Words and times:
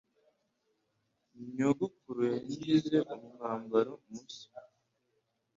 Nyogokuru 1.55 2.21
yangize 2.33 2.95
umwambaro 3.15 3.91
mushya. 4.11 4.49